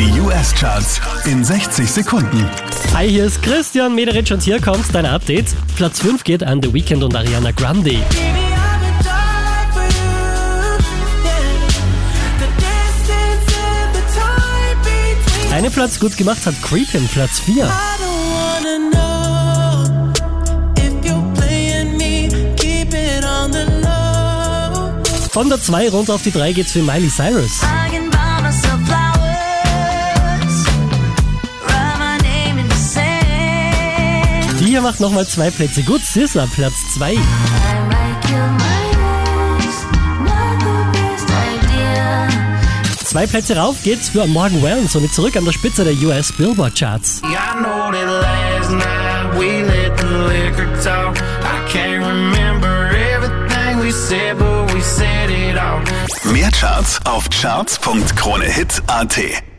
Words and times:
Die 0.00 0.18
US-Charts 0.18 0.98
in 1.26 1.44
60 1.44 1.90
Sekunden. 1.90 2.48
Hi, 2.94 3.06
hier 3.06 3.26
ist 3.26 3.42
Christian 3.42 3.94
Mederitsch 3.94 4.32
und 4.32 4.42
hier 4.42 4.58
kommt 4.58 4.86
dein 4.94 5.04
Update. 5.04 5.48
Platz 5.76 6.00
5 6.00 6.24
geht 6.24 6.42
an 6.42 6.62
The 6.62 6.72
Weeknd 6.72 7.02
und 7.02 7.14
Ariana 7.14 7.50
Grande. 7.50 7.98
Einen 15.52 15.70
Platz 15.70 16.00
gut 16.00 16.16
gemacht 16.16 16.46
hat 16.46 16.54
Creepin, 16.62 17.06
Platz 17.08 17.40
4. 17.40 17.70
Von 25.30 25.50
der 25.50 25.60
2 25.60 25.90
runter 25.90 26.14
auf 26.14 26.22
die 26.22 26.32
3 26.32 26.52
geht's 26.52 26.72
für 26.72 26.80
Miley 26.80 27.10
Cyrus. 27.10 27.60
Hier 34.70 34.82
macht 34.82 35.00
nochmal 35.00 35.26
zwei 35.26 35.50
Plätze 35.50 35.82
gut. 35.82 36.00
Sissa, 36.00 36.46
Platz 36.54 36.74
2. 36.94 37.16
Zwei 43.04 43.26
Plätze 43.26 43.56
rauf 43.56 43.82
geht's 43.82 44.10
für 44.10 44.28
Morgan 44.28 44.62
Wallen, 44.62 44.86
somit 44.86 45.12
zurück 45.12 45.36
an 45.36 45.44
der 45.44 45.50
Spitze 45.50 45.82
der 45.82 45.94
US 45.94 46.30
Billboard 46.30 46.78
Charts. 46.78 47.20
Mehr 56.32 56.50
Charts 56.52 57.00
auf 57.06 57.28
charts.kronehit.at. 57.28 59.49